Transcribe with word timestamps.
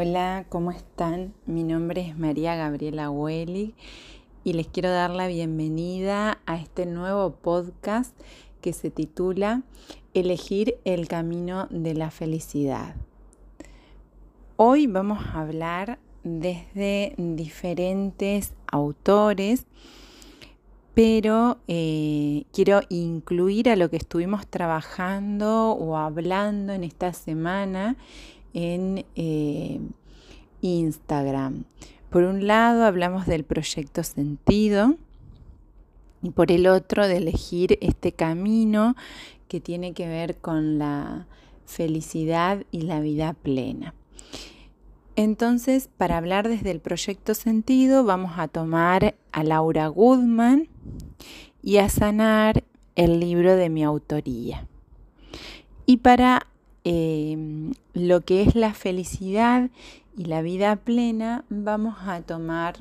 Hola, 0.00 0.46
¿cómo 0.48 0.70
están? 0.70 1.34
Mi 1.44 1.64
nombre 1.64 2.02
es 2.02 2.16
María 2.16 2.54
Gabriela 2.54 3.10
Wellig 3.10 3.74
y 4.44 4.52
les 4.52 4.68
quiero 4.68 4.90
dar 4.92 5.10
la 5.10 5.26
bienvenida 5.26 6.38
a 6.46 6.54
este 6.54 6.86
nuevo 6.86 7.32
podcast 7.32 8.16
que 8.60 8.72
se 8.72 8.92
titula 8.92 9.62
Elegir 10.14 10.78
el 10.84 11.08
camino 11.08 11.66
de 11.70 11.94
la 11.94 12.12
felicidad. 12.12 12.94
Hoy 14.54 14.86
vamos 14.86 15.18
a 15.18 15.40
hablar 15.40 15.98
desde 16.22 17.14
diferentes 17.16 18.54
autores, 18.70 19.66
pero 20.94 21.58
eh, 21.66 22.44
quiero 22.52 22.82
incluir 22.88 23.68
a 23.68 23.74
lo 23.74 23.90
que 23.90 23.96
estuvimos 23.96 24.46
trabajando 24.46 25.72
o 25.72 25.96
hablando 25.96 26.72
en 26.72 26.84
esta 26.84 27.12
semana 27.12 27.96
en 28.54 29.04
eh, 29.16 29.80
Instagram. 30.60 31.64
Por 32.10 32.24
un 32.24 32.46
lado 32.46 32.84
hablamos 32.84 33.26
del 33.26 33.44
proyecto 33.44 34.02
sentido 34.02 34.96
y 36.22 36.30
por 36.30 36.50
el 36.50 36.66
otro 36.66 37.06
de 37.06 37.18
elegir 37.18 37.78
este 37.80 38.12
camino 38.12 38.96
que 39.46 39.60
tiene 39.60 39.92
que 39.92 40.06
ver 40.06 40.36
con 40.36 40.78
la 40.78 41.26
felicidad 41.66 42.64
y 42.70 42.82
la 42.82 43.00
vida 43.00 43.34
plena. 43.34 43.94
Entonces, 45.16 45.90
para 45.96 46.16
hablar 46.16 46.48
desde 46.48 46.70
el 46.70 46.80
proyecto 46.80 47.34
sentido, 47.34 48.04
vamos 48.04 48.32
a 48.36 48.46
tomar 48.46 49.16
a 49.32 49.42
Laura 49.42 49.88
Goodman 49.88 50.68
y 51.60 51.78
a 51.78 51.88
sanar 51.88 52.62
el 52.94 53.18
libro 53.18 53.56
de 53.56 53.68
mi 53.68 53.82
autoría. 53.82 54.66
Y 55.86 55.98
para 55.98 56.46
Em, 56.90 57.74
lo 57.92 58.22
que 58.22 58.40
es 58.40 58.54
la 58.54 58.72
felicidad 58.72 59.68
y 60.16 60.24
la 60.24 60.40
vida 60.40 60.76
plena, 60.76 61.44
vamos 61.50 61.96
a 62.06 62.22
tomar 62.22 62.78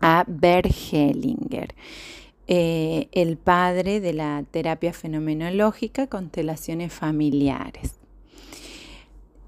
a 0.00 0.24
Bert 0.26 0.70
Hellinger, 0.90 1.74
eh, 2.46 3.08
el 3.12 3.36
padre 3.36 4.00
de 4.00 4.14
la 4.14 4.42
terapia 4.50 4.94
fenomenológica, 4.94 6.06
constelaciones 6.06 6.94
familiares. 6.94 7.96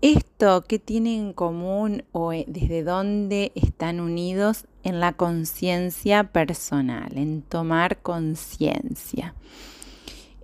Esto, 0.03 0.65
¿qué 0.69 0.79
tienen 0.79 1.29
en 1.29 1.33
común 1.33 2.05
o 2.13 2.35
eh, 2.35 2.45
desde 2.47 2.83
dónde 2.83 3.53
están 3.55 4.01
unidos 4.01 4.67
en 4.83 5.01
la 5.01 5.15
conciencia 5.15 6.25
personal, 6.25 7.17
en 7.17 7.41
tomar 7.41 8.03
conciencia? 8.03 9.35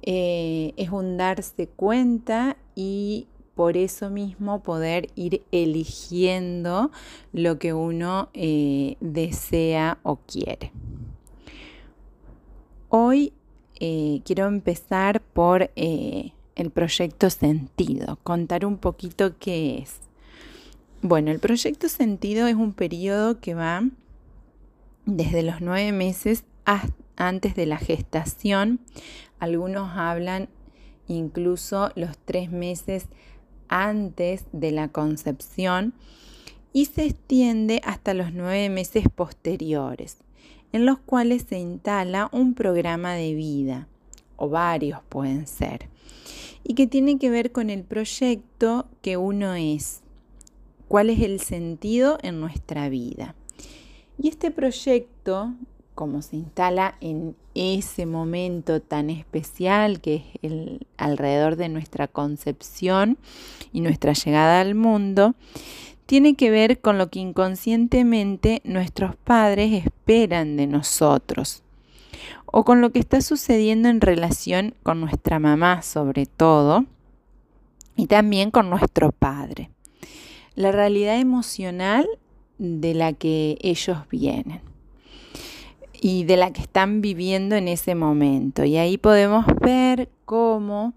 Eh, 0.07 0.75
es 0.77 0.91
un 0.91 1.17
darse 1.17 1.67
cuenta 1.67 2.59
y 2.75 3.27
por 3.55 3.79
eso 3.79 4.11
mismo 4.11 4.63
poder 4.63 5.09
ir 5.15 5.43
eligiendo 5.51 6.91
lo 7.33 7.59
que 7.59 7.73
uno 7.73 8.29
eh, 8.35 8.97
desea 9.01 9.97
o 10.03 10.17
quiere. 10.17 10.73
Hoy 12.91 13.33
eh, 13.81 14.21
quiero 14.27 14.47
empezar 14.47 15.23
por 15.23 15.71
el 15.75 16.71
proyecto 16.75 17.31
Sentido, 17.31 18.19
contar 18.23 18.67
un 18.67 18.77
poquito 18.77 19.39
qué 19.39 19.79
es. 19.79 20.01
Bueno, 21.01 21.31
el 21.31 21.39
proyecto 21.39 21.89
Sentido 21.89 22.47
es 22.47 22.57
un 22.57 22.75
periodo 22.75 23.41
que 23.41 23.55
va 23.55 23.85
desde 25.07 25.43
los 25.43 25.63
nueve 25.63 25.93
meses 25.93 26.45
antes 27.17 27.55
de 27.55 27.67
la 27.67 27.79
gestación 27.79 28.81
algunos 29.45 29.91
hablan 29.97 30.49
incluso 31.07 31.91
los 31.95 32.19
tres 32.19 32.51
meses 32.51 33.07
antes 33.69 34.47
de 34.53 34.73
la 34.73 34.89
concepción 34.89 35.95
y 36.73 36.87
se 36.87 37.05
extiende 37.05 37.81
hasta 37.85 38.15
los 38.15 38.33
nueve 38.33 38.69
meses 38.69 39.05
posteriores, 39.15 40.19
en 40.73 40.87
los 40.87 40.99
cuales 40.99 41.45
se 41.49 41.59
instala 41.59 42.29
un 42.33 42.55
programa 42.55 43.15
de 43.15 43.35
vida, 43.35 43.87
o 44.37 44.49
varios 44.49 45.01
pueden 45.09 45.47
ser, 45.47 45.89
y 46.65 46.75
que 46.75 46.87
tiene 46.87 47.19
que 47.19 47.31
ver 47.31 47.53
con 47.53 47.71
el 47.71 47.85
proyecto 47.85 48.87
que 49.03 49.17
uno 49.17 49.55
es, 49.55 50.01
cuál 50.89 51.11
es 51.11 51.21
el 51.21 51.39
sentido 51.41 52.19
en 52.23 52.41
nuestra 52.41 52.89
vida. 52.89 53.37
Y 54.19 54.29
este 54.29 54.51
proyecto 54.51 55.55
como 55.95 56.23
se 56.23 56.37
instala 56.37 56.97
en 57.01 57.37
ese 57.55 58.07
momento 58.07 58.81
tan 58.81 59.11
especial 59.11 60.01
que 60.01 60.17
es 60.17 60.25
el 60.43 60.87
alrededor 60.97 61.57
de 61.57 61.69
nuestra 61.69 62.09
concepción 62.09 63.19
y 63.73 63.81
nuestra 63.81 64.13
llegada 64.13 64.61
al 64.61 64.75
mundo, 64.75 65.35
tiene 66.07 66.35
que 66.35 66.51
ver 66.51 66.81
con 66.81 66.99
lo 66.99 67.09
que 67.09 67.21
inconscientemente 67.21 68.61
nuestros 68.65 69.17
padres 69.17 69.85
esperan 69.85 70.57
de 70.57 70.67
nosotros 70.67 71.63
o 72.47 72.65
con 72.65 72.81
lo 72.81 72.91
que 72.91 72.99
está 72.99 73.21
sucediendo 73.21 73.89
en 73.89 74.01
relación 74.01 74.75
con 74.83 75.01
nuestra 75.01 75.39
mamá 75.39 75.83
sobre 75.83 76.27
todo 76.27 76.85
y 77.97 78.07
también 78.07 78.51
con 78.51 78.71
nuestro 78.71 79.13
padre. 79.13 79.71
La 80.55 80.73
realidad 80.73 81.19
emocional 81.19 82.07
de 82.59 82.95
la 82.95 83.13
que 83.13 83.59
ellos 83.61 83.99
vienen 84.11 84.74
y 86.07 86.25
de 86.25 86.37
la 86.37 86.53
que 86.53 86.61
están 86.61 87.01
viviendo 87.01 87.57
en 87.57 87.67
ese 87.67 87.95
momento. 87.95 88.63
Y 88.63 88.77
ahí 88.77 88.99
podemos 88.99 89.47
ver 89.63 90.11
cómo 90.27 90.93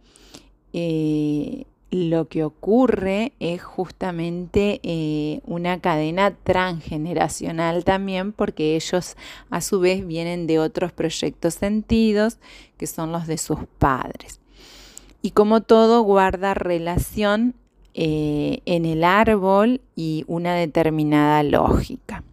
eh, 0.73 1.63
lo 1.91 2.27
que 2.27 2.43
ocurre 2.43 3.31
es 3.39 3.63
justamente 3.63 4.81
eh, 4.83 5.39
una 5.45 5.79
cadena 5.79 6.35
transgeneracional 6.35 7.85
también, 7.85 8.33
porque 8.33 8.75
ellos 8.75 9.15
a 9.49 9.61
su 9.61 9.79
vez 9.79 10.05
vienen 10.05 10.45
de 10.45 10.59
otros 10.59 10.91
proyectos 10.91 11.53
sentidos, 11.53 12.37
que 12.77 12.85
son 12.85 13.13
los 13.13 13.27
de 13.27 13.37
sus 13.37 13.59
padres. 13.79 14.41
Y 15.21 15.31
como 15.31 15.61
todo 15.61 16.01
guarda 16.01 16.53
relación 16.53 17.55
eh, 17.93 18.59
en 18.65 18.83
el 18.83 19.05
árbol 19.05 19.79
y 19.95 20.25
una 20.27 20.53
determinada 20.53 21.43
lógica. 21.43 22.25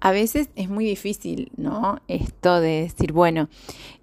A 0.00 0.10
veces 0.12 0.48
es 0.56 0.68
muy 0.68 0.84
difícil, 0.84 1.50
¿no? 1.56 2.00
Esto 2.08 2.60
de 2.60 2.82
decir, 2.82 3.12
bueno, 3.12 3.48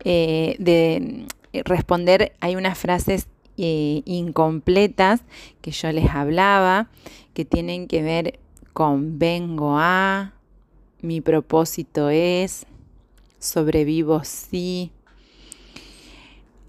eh, 0.04 0.56
de 0.60 1.28
responder, 1.66 2.34
hay 2.42 2.56
unas 2.56 2.78
frases 2.78 3.28
eh, 3.58 4.02
incompletas 4.06 5.22
que 5.62 5.72
yo 5.72 5.92
les 5.92 6.10
hablaba, 6.10 6.90
que 7.34 7.46
tienen 7.46 7.88
que 7.88 8.02
ver 8.02 8.40
con 8.74 9.18
vengo 9.18 9.78
a, 9.78 10.34
mi 11.02 11.22
propósito 11.22 12.10
es, 12.10 12.66
sobrevivo 13.40 14.24
sí. 14.24 14.92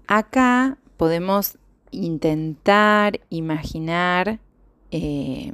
Acá 0.07 0.77
podemos 0.95 1.57
intentar 1.91 3.19
imaginar 3.29 4.39
eh, 4.91 5.53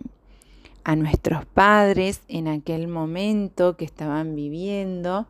a 0.84 0.96
nuestros 0.96 1.46
padres 1.46 2.22
en 2.28 2.48
aquel 2.48 2.88
momento 2.88 3.78
que 3.78 3.86
estaban 3.86 4.36
viviendo 4.36 5.28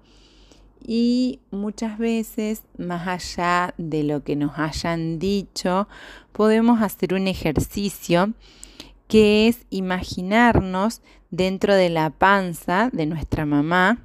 y 0.85 1.39
muchas 1.49 1.97
veces, 1.97 2.63
más 2.77 3.07
allá 3.07 3.73
de 3.77 4.03
lo 4.03 4.23
que 4.23 4.35
nos 4.35 4.59
hayan 4.59 5.17
dicho, 5.17 5.87
podemos 6.33 6.81
hacer 6.81 7.13
un 7.13 7.27
ejercicio 7.27 8.33
que 9.07 9.47
es 9.47 9.65
imaginarnos 9.69 11.01
dentro 11.31 11.73
de 11.75 11.89
la 11.89 12.09
panza 12.09 12.89
de 12.91 13.05
nuestra 13.05 13.45
mamá 13.45 13.99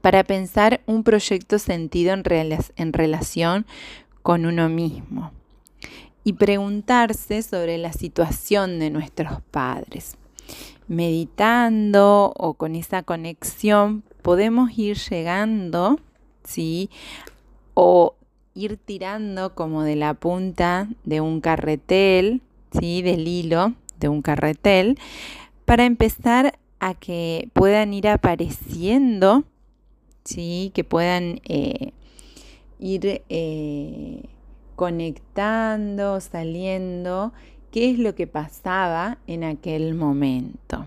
para 0.00 0.24
pensar 0.24 0.80
un 0.86 1.02
proyecto 1.04 1.58
sentido 1.58 2.14
en, 2.14 2.92
relación 2.92 3.66
con 4.22 4.46
uno 4.46 4.70
mismo 4.70 5.32
y 6.24 6.34
preguntarse 6.34 7.42
sobre 7.42 7.76
la 7.76 7.92
situación 7.92 8.78
de 8.78 8.90
nuestros 8.90 9.42
padres 9.50 10.16
meditando 10.88 12.32
o 12.36 12.54
con 12.54 12.74
esa 12.74 13.02
conexión 13.02 14.02
podemos 14.22 14.76
ir 14.76 14.96
llegando, 14.96 15.98
¿sí? 16.44 16.90
O 17.74 18.14
ir 18.54 18.76
tirando 18.76 19.54
como 19.54 19.82
de 19.82 19.96
la 19.96 20.14
punta 20.14 20.88
de 21.04 21.20
un 21.20 21.40
carretel, 21.40 22.42
¿sí? 22.78 23.02
Del 23.02 23.26
hilo 23.26 23.74
de 23.98 24.08
un 24.08 24.22
carretel, 24.22 24.98
para 25.64 25.84
empezar 25.84 26.58
a 26.80 26.94
que 26.94 27.50
puedan 27.52 27.92
ir 27.92 28.08
apareciendo, 28.08 29.44
¿sí? 30.24 30.72
Que 30.74 30.84
puedan 30.84 31.40
eh, 31.44 31.92
ir 32.78 33.22
eh, 33.28 34.22
conectando, 34.74 36.20
saliendo 36.20 37.32
qué 37.70 37.90
es 37.90 37.98
lo 37.98 38.14
que 38.14 38.26
pasaba 38.26 39.18
en 39.26 39.44
aquel 39.44 39.94
momento. 39.94 40.86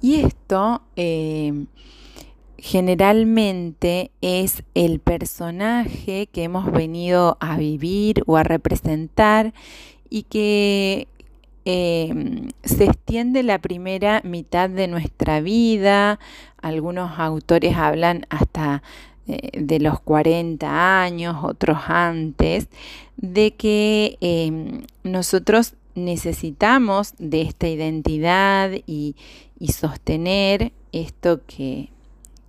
Y 0.00 0.16
esto 0.16 0.82
eh, 0.96 1.66
generalmente 2.58 4.10
es 4.20 4.62
el 4.74 5.00
personaje 5.00 6.28
que 6.28 6.44
hemos 6.44 6.70
venido 6.70 7.36
a 7.40 7.56
vivir 7.56 8.22
o 8.26 8.36
a 8.36 8.44
representar 8.44 9.52
y 10.10 10.24
que 10.24 11.08
em, 11.64 12.50
se 12.62 12.84
extiende 12.84 13.42
la 13.42 13.58
primera 13.58 14.20
mitad 14.24 14.70
de 14.70 14.88
nuestra 14.88 15.40
vida. 15.40 16.18
Algunos 16.60 17.18
autores 17.18 17.76
hablan 17.76 18.26
hasta 18.28 18.82
de 19.26 19.78
los 19.80 20.00
40 20.00 21.02
años, 21.02 21.36
otros 21.42 21.78
antes, 21.86 22.68
de 23.16 23.54
que 23.54 24.18
em, 24.20 24.82
nosotros 25.04 25.74
necesitamos 25.94 27.14
de 27.18 27.42
esta 27.42 27.68
identidad 27.68 28.72
y, 28.86 29.14
sostener 29.72 30.72
esto 30.90 31.40
que, 31.46 31.88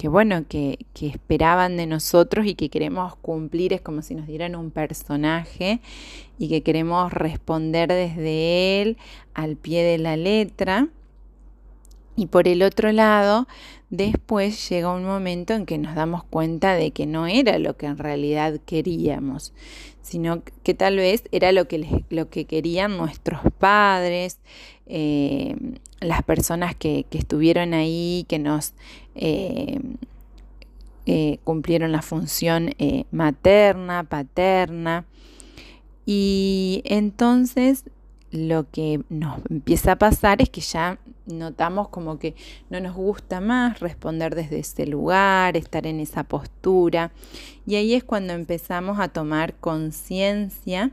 bueno, 0.04 0.46
que, 0.48 0.80
esperaban 1.00 1.78
de 1.78 1.86
nosotros 1.86 2.48
y 2.48 2.56
que 2.56 2.70
queremos 2.70 3.16
cumplir, 3.18 3.72
es 3.74 3.82
como 3.82 4.02
si 4.02 4.16
nos 4.16 4.26
dieran 4.26 4.56
un 4.56 4.72
personaje 4.72 5.80
y 6.40 6.50
que 6.50 6.64
queremos 6.64 7.14
responder 7.14 7.90
desde 7.90 8.82
él 8.82 8.98
al 9.36 9.56
pie 9.56 9.84
de 9.84 10.00
la 10.00 10.18
letra. 10.18 10.88
Y 12.16 12.28
por 12.28 12.48
el 12.48 12.62
otro 12.62 12.92
lado, 12.92 13.48
después 13.90 14.70
llega 14.70 14.94
un 14.94 15.04
momento 15.04 15.54
en 15.54 15.66
que 15.66 15.78
nos 15.78 15.96
damos 15.96 16.24
cuenta 16.24 16.76
de 16.76 16.92
que 16.92 17.06
no 17.06 17.28
era 17.28 17.58
lo 17.58 17.76
que 17.76 17.88
en 17.88 17.98
realidad 17.98 18.60
queríamos, 18.66 19.54
sino 20.02 20.44
que 20.64 20.74
tal 20.74 20.98
vez 20.98 21.24
era 21.32 21.52
lo 21.52 21.68
que, 21.68 22.04
lo 22.10 22.30
que 22.30 22.46
querían 22.46 22.98
nuestros 22.98 23.42
padres, 23.58 24.40
eh, 24.86 25.56
las 26.02 26.22
personas 26.24 26.76
que, 26.76 27.06
estuvieron 27.12 27.74
ahí, 27.74 28.26
que 28.28 28.38
nos 28.38 28.74
eh, 29.16 29.80
eh, 31.06 31.40
cumplieron 31.44 31.92
la 31.92 32.02
función 32.02 32.72
materna, 33.12 34.04
paterna. 34.04 35.06
Y 36.06 36.82
entonces 36.86 37.86
lo 38.34 38.68
que 38.72 39.02
nos 39.10 39.40
empieza 39.48 39.94
a 39.94 39.96
pasar 39.96 40.42
es 40.42 40.50
que 40.50 40.60
ya 40.60 40.98
notamos 41.28 41.90
como 41.90 42.18
que 42.18 42.34
no 42.72 42.80
nos 42.80 42.96
gusta 42.96 43.40
más 43.40 43.80
responder 43.80 44.34
desde 44.34 44.60
ese 44.60 44.88
lugar, 44.88 45.56
estar 45.56 45.86
en 45.86 46.00
esa 46.00 46.24
postura. 46.24 47.12
Y 47.68 47.76
ahí 47.76 47.94
es 47.94 48.04
cuando 48.04 48.34
empezamos 48.34 49.00
a 49.00 49.10
tomar 49.10 49.54
conciencia 49.54 50.92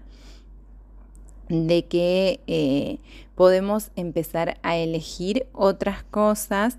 de 1.49 1.87
que 1.87 2.41
eh, 2.47 2.99
podemos 3.35 3.91
empezar 3.97 4.59
a 4.63 4.77
elegir 4.77 5.47
otras 5.53 6.05
cosas, 6.05 6.79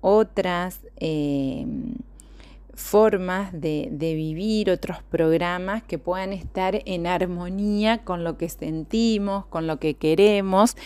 otras... 0.00 0.80
Eh, 0.96 1.66
formas 2.80 3.52
de, 3.52 3.88
vivir, 3.90 4.70
otros 4.70 5.02
programas 5.02 5.82
que 5.82 5.98
puedan 5.98 6.32
estar 6.32 6.82
en 6.86 7.06
armonía 7.06 7.98
con 7.98 8.24
lo 8.24 8.36
que 8.36 8.48
sentimos, 8.48 9.46
con 9.46 9.66
lo 9.66 9.78
que 9.78 9.94
queremos 9.94 10.76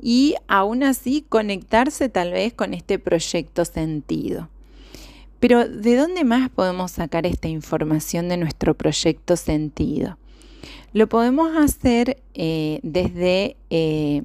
y 0.00 0.34
aún 0.48 0.82
así 0.82 1.24
conectarse 1.28 2.08
tal 2.08 2.32
vez 2.32 2.52
con 2.54 2.74
este 2.74 2.98
proyecto 2.98 3.64
sentido. 3.64 4.48
Pero 5.38 5.68
¿de 5.68 5.96
dónde 5.96 6.24
más 6.24 6.48
podemos 6.50 6.92
sacar 6.92 7.26
esta 7.26 7.48
información 7.48 8.28
de 8.28 8.38
nuestro 8.38 8.74
proyecto 8.74 9.36
sentido? 9.36 10.18
Lo 10.92 11.08
podemos 11.08 11.56
hacer 11.56 12.22
eh, 12.34 12.80
desde 12.82 13.56
eh, 13.68 14.22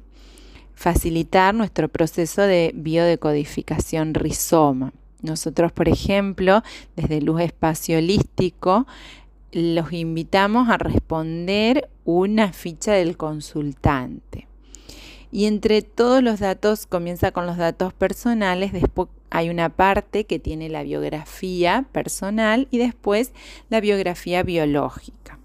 facilitar 0.74 1.54
nuestro 1.54 1.88
proceso 1.88 2.42
de 2.42 2.72
biodecodificación 2.74 4.14
rizoma. 4.14 4.92
Nosotros, 5.22 5.72
por 5.72 5.88
ejemplo, 5.88 6.62
desde 6.96 7.20
Luz 7.20 7.40
Espacio 7.40 7.98
Holístico, 7.98 8.86
los 9.52 9.92
invitamos 9.92 10.68
a 10.68 10.78
responder 10.78 11.90
una 12.04 12.52
ficha 12.52 12.92
del 12.92 13.16
consultante. 13.16 14.46
Y 15.32 15.46
entre 15.46 15.82
todos 15.82 16.22
los 16.22 16.40
datos, 16.40 16.86
comienza 16.86 17.30
con 17.30 17.46
los 17.46 17.56
datos 17.56 17.92
personales, 17.92 18.72
después 18.72 19.08
hay 19.30 19.48
una 19.48 19.68
parte 19.68 20.24
que 20.24 20.40
tiene 20.40 20.68
la 20.68 20.82
biografía 20.82 21.86
personal 21.92 22.66
y 22.70 22.78
después 22.78 23.32
la 23.68 23.80
biografía 23.80 24.42
biológica. 24.42 25.38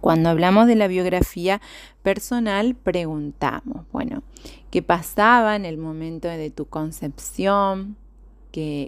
Cuando 0.00 0.28
hablamos 0.28 0.66
de 0.66 0.74
la 0.74 0.88
biografía 0.88 1.60
personal, 2.02 2.74
preguntamos, 2.74 3.86
bueno, 3.92 4.22
¿qué 4.70 4.82
pasaba 4.82 5.54
en 5.54 5.64
el 5.64 5.78
momento 5.78 6.28
de 6.28 6.50
tu 6.50 6.66
concepción? 6.66 7.96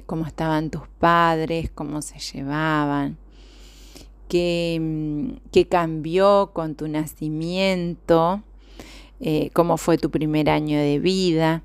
Cómo 0.07 0.27
estaban 0.27 0.71
tus 0.71 0.87
padres, 0.99 1.71
cómo 1.75 2.03
se 2.03 2.19
llevaban, 2.19 3.17
qué, 4.29 4.79
mm, 4.81 5.61
cambió 5.69 6.51
con 6.53 6.75
tu 6.75 6.89
nacimiento, 6.89 8.43
eh, 9.21 9.51
cómo 9.53 9.77
fue 9.77 9.99
tu 9.99 10.11
primer 10.11 10.51
año 10.51 10.79
de 10.79 10.99
vida. 10.99 11.63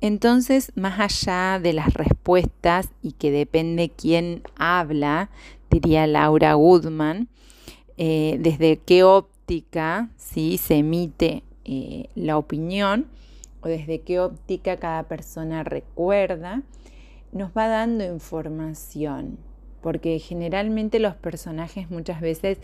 Entonces, 0.00 0.72
más 0.74 1.00
allá 1.00 1.58
de 1.58 1.72
las 1.72 1.94
respuestas 1.94 2.88
y 3.02 3.12
que 3.12 3.30
depende 3.30 3.90
quién 3.90 4.42
habla, 4.56 5.30
diría 5.70 6.06
Laura 6.06 6.54
Goodman, 6.54 7.28
eh, 7.96 8.36
desde 8.40 8.76
qué 8.76 9.02
óptica 9.02 10.08
se 10.16 10.58
emite 10.76 11.42
eh, 11.64 12.08
la 12.14 12.36
opinión 12.38 13.06
o 13.62 13.68
desde 13.68 14.00
qué 14.00 14.20
óptica 14.20 14.76
cada 14.76 15.04
persona 15.04 15.64
recuerda, 15.64 16.62
nos 17.34 17.50
va 17.50 17.68
dando 17.68 18.04
información, 18.04 19.38
porque 19.82 20.18
generalmente 20.18 20.98
los 21.00 21.14
personajes 21.16 21.90
muchas 21.90 22.20
veces 22.20 22.58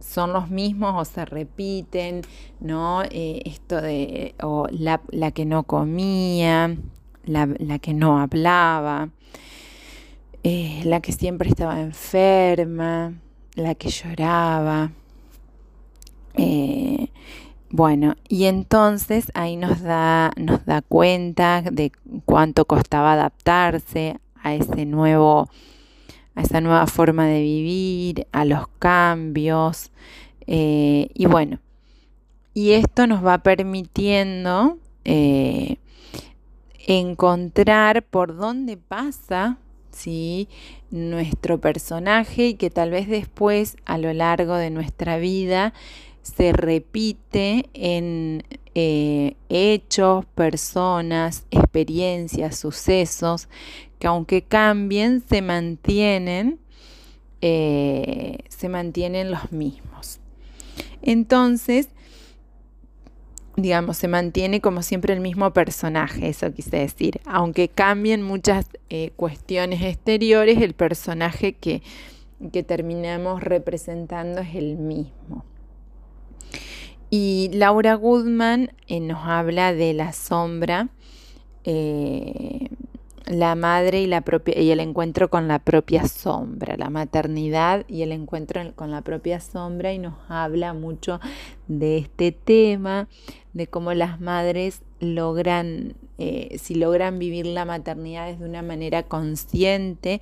son 0.00 0.32
los 0.32 0.50
mismos 0.50 0.94
o 0.96 1.04
se 1.04 1.24
repiten, 1.24 2.22
¿no? 2.60 3.02
Eh, 3.04 3.42
esto 3.44 3.80
de 3.80 4.34
o 4.42 4.66
la, 4.70 5.00
que 5.32 5.44
no 5.44 5.62
comía, 5.62 6.76
la, 7.24 7.78
que 7.78 7.94
no 7.94 8.18
hablaba, 8.18 9.10
eh, 10.42 10.82
la 10.84 11.00
que 11.00 11.12
siempre 11.12 11.48
estaba 11.48 11.80
enferma, 11.80 13.14
la 13.54 13.74
que 13.74 13.90
lloraba. 13.90 14.90
Eh, 16.34 17.08
bueno, 17.76 18.16
y 18.26 18.46
entonces 18.46 19.30
ahí 19.34 19.56
nos 19.56 19.82
da, 19.82 20.32
nos 20.36 20.64
da 20.64 20.80
cuenta 20.80 21.60
de 21.60 21.92
cuánto 22.24 22.64
costaba 22.64 23.12
adaptarse 23.12 24.18
a 24.42 24.54
ese 24.54 24.86
nuevo, 24.86 25.50
a 26.34 26.40
esa 26.40 26.62
nueva 26.62 26.86
forma 26.86 27.26
de 27.26 27.42
vivir, 27.42 28.26
a 28.32 28.46
los 28.46 28.66
cambios. 28.78 29.90
Eh, 30.46 31.10
y 31.12 31.26
bueno, 31.26 31.58
y 32.54 32.72
esto 32.72 33.06
nos 33.06 33.22
va 33.22 33.38
permitiendo 33.42 34.78
eh, 35.04 35.76
encontrar 36.86 38.04
por 38.04 38.38
dónde 38.38 38.78
pasa 38.78 39.58
¿sí? 39.90 40.48
nuestro 40.90 41.60
personaje 41.60 42.46
y 42.46 42.54
que 42.54 42.70
tal 42.70 42.90
vez 42.90 43.06
después 43.06 43.76
a 43.84 43.98
lo 43.98 44.14
largo 44.14 44.54
de 44.54 44.70
nuestra 44.70 45.18
vida 45.18 45.74
se 46.26 46.52
repite 46.52 47.70
en 47.72 48.42
eh, 48.74 49.36
hechos, 49.48 50.26
personas, 50.26 51.46
experiencias, 51.52 52.58
sucesos, 52.58 53.48
que 54.00 54.08
aunque 54.08 54.42
cambien, 54.42 55.22
se 55.28 55.40
mantienen, 55.40 56.58
eh, 57.42 58.38
se 58.48 58.68
mantienen 58.68 59.30
los 59.30 59.52
mismos. 59.52 60.18
Entonces, 61.00 61.90
digamos, 63.56 63.96
se 63.96 64.08
mantiene 64.08 64.60
como 64.60 64.82
siempre 64.82 65.14
el 65.14 65.20
mismo 65.20 65.52
personaje, 65.52 66.28
eso 66.28 66.52
quise 66.52 66.78
decir. 66.78 67.20
Aunque 67.24 67.68
cambien 67.68 68.22
muchas 68.22 68.66
eh, 68.90 69.12
cuestiones 69.14 69.80
exteriores, 69.80 70.60
el 70.60 70.74
personaje 70.74 71.52
que, 71.52 71.82
que 72.52 72.64
terminamos 72.64 73.44
representando 73.44 74.40
es 74.40 74.56
el 74.56 74.76
mismo. 74.76 75.44
Y 77.10 77.50
Laura 77.52 77.94
Goodman 77.94 78.72
eh, 78.88 79.00
nos 79.00 79.24
habla 79.24 79.72
de 79.72 79.94
la 79.94 80.12
sombra, 80.12 80.88
eh, 81.64 82.68
la 83.26 83.54
madre 83.54 84.02
y, 84.02 84.06
la 84.06 84.22
propia, 84.22 84.60
y 84.60 84.70
el 84.70 84.80
encuentro 84.80 85.30
con 85.30 85.48
la 85.48 85.58
propia 85.58 86.06
sombra, 86.08 86.76
la 86.76 86.90
maternidad 86.90 87.84
y 87.88 88.02
el 88.02 88.12
encuentro 88.12 88.60
con 88.74 88.90
la 88.90 89.02
propia 89.02 89.40
sombra 89.40 89.92
y 89.92 89.98
nos 89.98 90.14
habla 90.28 90.74
mucho 90.74 91.20
de 91.68 91.98
este 91.98 92.32
tema, 92.32 93.08
de 93.52 93.66
cómo 93.66 93.94
las 93.94 94.20
madres 94.20 94.82
logran, 95.00 95.94
eh, 96.18 96.56
si 96.58 96.74
logran 96.74 97.18
vivir 97.18 97.46
la 97.46 97.64
maternidad 97.64 98.36
de 98.36 98.44
una 98.44 98.62
manera 98.62 99.04
consciente, 99.04 100.20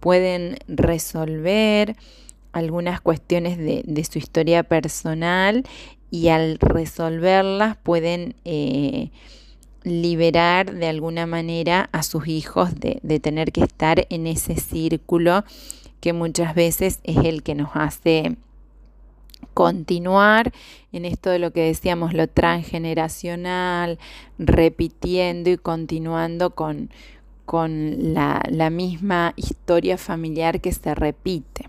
pueden 0.00 0.56
resolver 0.68 1.96
algunas 2.56 3.02
cuestiones 3.02 3.58
de, 3.58 4.04
su 4.10 4.18
historia 4.18 4.62
personal 4.62 5.64
y 6.10 6.28
al 6.28 6.58
resolverlas 6.58 7.76
pueden 7.78 8.34
eh, 8.44 9.10
liberar 9.86 10.74
de 10.74 10.88
alguna 10.88 11.26
manera 11.26 11.88
a 11.92 12.02
sus 12.02 12.26
hijos 12.28 12.70
de, 12.74 13.20
tener 13.20 13.52
que 13.52 13.62
estar 13.62 14.06
en 14.10 14.26
ese 14.26 14.56
círculo 14.56 15.44
que 16.00 16.12
muchas 16.12 16.54
veces 16.54 17.00
es 17.04 17.18
el 17.18 17.42
que 17.42 17.54
nos 17.54 17.70
hace 17.74 18.36
continuar 19.54 20.52
en 20.92 21.04
esto 21.04 21.30
de 21.30 21.38
lo 21.38 21.52
que 21.52 21.62
decíamos, 21.62 22.14
lo 22.14 22.28
transgeneracional, 22.28 23.98
repitiendo 24.38 25.50
y 25.50 25.56
continuando 25.56 26.50
con, 26.50 26.90
con 27.44 28.12
la, 28.12 28.42
la 28.50 28.70
misma 28.70 29.34
historia 29.36 29.98
familiar 29.98 30.60
que 30.60 30.72
se 30.72 30.94
repite. 30.94 31.64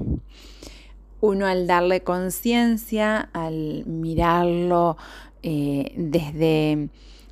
Uno 1.20 1.48
al 1.48 1.68
darle 1.68 2.02
conciencia, 2.02 3.30
al 3.34 3.86
mirarlo 3.86 4.98
eh, 5.44 5.94
desde 5.96 6.90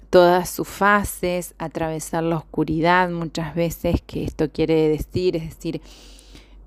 todas 0.10 0.50
sus 0.50 0.68
fases, 0.68 1.56
atravesar 1.58 2.24
la 2.24 2.38
oscuridad 2.38 3.10
muchas 3.10 3.54
veces, 3.54 4.02
que 4.02 4.24
esto 4.24 4.50
quiere 4.50 4.90
decir, 4.90 5.36
es 5.36 5.56
decir, 5.56 5.82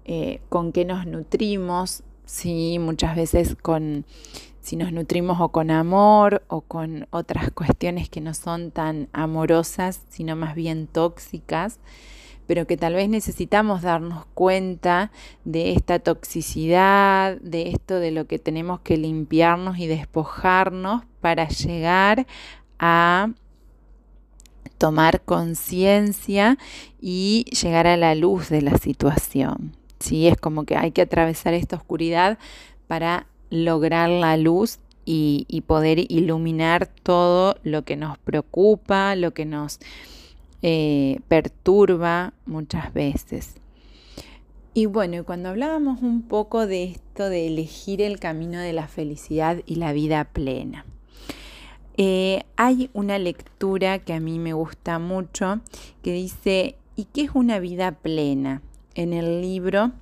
eh, 0.04 0.40
con 0.48 0.72
qué 0.72 0.84
nos 0.84 1.06
nutrimos, 1.06 2.02
sí, 2.24 2.78
muchas 2.78 3.16
veces 3.16 3.56
con 3.60 4.04
si 4.60 4.76
nos 4.76 4.92
nutrimos 4.92 5.40
o 5.40 5.48
con 5.48 5.70
amor 5.70 6.42
o 6.48 6.60
con 6.60 7.06
otras 7.10 7.50
cuestiones 7.52 8.10
que 8.10 8.20
no 8.20 8.34
son 8.34 8.70
tan 8.70 9.08
amorosas, 9.14 10.02
sino 10.10 10.36
más 10.36 10.54
bien 10.54 10.86
tóxicas, 10.86 11.80
pero 12.48 12.66
que 12.66 12.78
tal 12.78 12.94
vez 12.94 13.10
necesitamos 13.10 13.82
darnos 13.82 14.24
cuenta 14.32 15.12
de 15.44 15.72
esta 15.72 15.98
toxicidad, 15.98 17.36
de 17.42 17.68
esto 17.68 18.00
de 18.00 18.10
lo 18.10 18.26
que 18.26 18.38
tenemos 18.38 18.80
que 18.80 18.96
limpiarnos 18.96 19.78
y 19.78 19.86
despojarnos 19.86 21.04
para 21.20 21.46
llegar 21.46 22.26
a 22.78 23.32
tomar 24.78 25.20
conciencia 25.20 26.56
y 27.02 27.44
llegar 27.50 27.86
a 27.86 27.98
la 27.98 28.14
luz 28.14 28.48
de 28.48 28.62
la 28.62 28.78
situación. 28.78 29.76
¿sí? 30.00 30.26
Es 30.26 30.38
como 30.38 30.64
que 30.64 30.76
hay 30.76 30.92
que 30.92 31.02
atravesar 31.02 31.52
esta 31.52 31.76
oscuridad 31.76 32.38
para 32.86 33.26
lograr 33.50 34.08
la 34.08 34.38
luz 34.38 34.78
y, 35.04 35.62
poder 35.66 35.98
iluminar 36.10 36.86
todo 36.86 37.56
lo 37.62 37.82
que 37.82 37.96
nos 37.96 38.18
preocupa, 38.18 39.14
lo 39.16 39.32
que 39.32 39.46
nos 39.46 39.80
eh, 40.62 41.20
perturba 41.28 42.32
muchas 42.46 42.92
veces. 42.92 43.54
Y 44.74 44.86
bueno, 44.86 45.24
cuando 45.24 45.48
hablábamos 45.48 46.02
un 46.02 46.22
poco 46.22 46.66
de 46.66 46.84
esto 46.84 47.28
de 47.28 47.46
elegir 47.46 48.00
el 48.00 48.20
camino 48.20 48.60
de 48.60 48.72
la 48.72 48.86
felicidad 48.86 49.62
y 49.66 49.76
la 49.76 49.92
vida 49.92 50.24
plena, 50.24 50.84
eh, 51.96 52.44
hay 52.56 52.90
una 52.92 53.18
lectura 53.18 53.98
que 53.98 54.12
a 54.12 54.20
mí 54.20 54.38
me 54.38 54.52
gusta 54.52 55.00
mucho 55.00 55.60
que 56.02 56.12
dice, 56.12 56.76
¿y 56.94 57.04
qué 57.06 57.22
es 57.22 57.30
una 57.34 57.58
vida 57.58 57.90
plena? 57.92 58.62
En 58.94 59.12
el 59.12 59.40
libro 59.40 59.92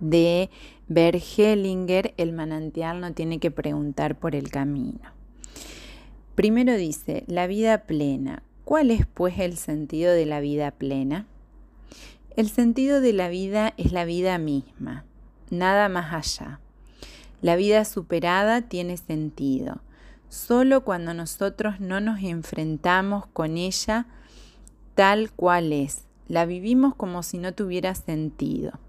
de 0.00 0.50
Bert 0.88 1.22
Hellinger, 1.36 2.12
El 2.16 2.32
manantial 2.32 3.00
no 3.00 3.12
tiene 3.12 3.38
que 3.38 3.50
preguntar 3.50 4.18
por 4.18 4.34
el 4.34 4.50
camino. 4.50 5.00
Primero 6.34 6.76
dice, 6.76 7.24
la 7.28 7.46
vida 7.46 7.84
plena. 7.86 8.42
¿Cuál 8.66 8.90
es 8.90 9.06
pues 9.06 9.38
el 9.38 9.56
sentido 9.56 10.12
de 10.12 10.26
la 10.26 10.40
vida 10.40 10.72
plena? 10.72 11.28
El 12.34 12.48
sentido 12.48 13.00
de 13.00 13.12
la 13.12 13.28
vida 13.28 13.72
es 13.76 13.92
la 13.92 14.04
vida 14.04 14.38
misma, 14.38 15.04
nada 15.50 15.88
más 15.88 16.12
allá. 16.12 16.58
La 17.42 17.54
vida 17.54 17.84
superada 17.84 18.62
tiene 18.62 18.96
sentido. 18.96 19.82
Solo 20.30 20.82
cuando 20.82 21.14
nosotros 21.14 21.78
no 21.78 22.00
nos 22.00 22.20
enfrentamos 22.24 23.26
con 23.28 23.56
ella 23.56 24.08
tal 24.96 25.30
cual 25.30 25.72
es, 25.72 26.02
la 26.26 26.44
vivimos 26.44 26.96
como 26.96 27.22
si 27.22 27.38
no 27.38 27.54
tuviera 27.54 27.94
sentido. 27.94 28.80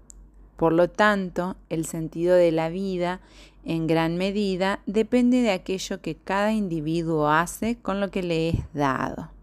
Por 0.56 0.72
lo 0.72 0.90
tanto, 0.90 1.54
el 1.68 1.86
sentido 1.86 2.34
de 2.34 2.50
la 2.50 2.68
vida, 2.68 3.20
en 3.64 3.86
gran 3.86 4.16
medida, 4.16 4.80
depende 4.86 5.40
de 5.40 5.52
aquello 5.52 6.00
que 6.00 6.16
cada 6.16 6.52
individuo 6.52 7.28
hace 7.28 7.76
con 7.76 8.00
lo 8.00 8.10
que 8.10 8.24
le 8.24 8.48
es 8.48 8.56
dado. 8.74 9.37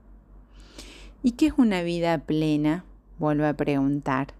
¿Y 1.26 1.32
qué 1.32 1.48
es 1.48 1.54
una 1.58 1.82
vida 1.82 2.20
plena? 2.20 2.86
Vuelvo 3.18 3.48
a 3.48 3.54
preguntar. 3.54 4.36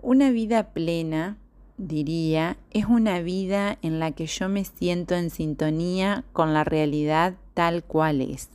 Una 0.00 0.30
vida 0.30 0.70
plena, 0.70 1.36
diría, 1.76 2.56
es 2.70 2.86
una 2.86 3.20
vida 3.20 3.76
en 3.82 4.00
la 4.00 4.12
que 4.12 4.24
yo 4.26 4.48
me 4.48 4.64
siento 4.64 5.16
en 5.16 5.28
sintonía 5.28 6.24
con 6.32 6.54
la 6.54 6.64
realidad 6.64 7.34
tal 7.52 7.84
cual 7.84 8.22
es. 8.22 8.48